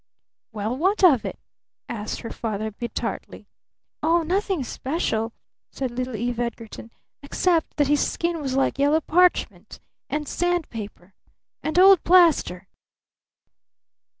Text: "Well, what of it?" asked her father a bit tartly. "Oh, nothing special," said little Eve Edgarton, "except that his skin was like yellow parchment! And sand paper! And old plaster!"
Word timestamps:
"Well, 0.51 0.75
what 0.75 1.03
of 1.03 1.25
it?" 1.25 1.37
asked 1.87 2.21
her 2.21 2.31
father 2.31 2.65
a 2.65 2.71
bit 2.71 2.95
tartly. 2.95 3.45
"Oh, 4.01 4.23
nothing 4.23 4.63
special," 4.63 5.31
said 5.71 5.91
little 5.91 6.15
Eve 6.15 6.39
Edgarton, 6.39 6.89
"except 7.21 7.75
that 7.77 7.85
his 7.87 8.11
skin 8.11 8.41
was 8.41 8.55
like 8.55 8.79
yellow 8.79 9.01
parchment! 9.01 9.79
And 10.09 10.27
sand 10.27 10.71
paper! 10.71 11.13
And 11.61 11.77
old 11.77 12.03
plaster!" 12.03 12.67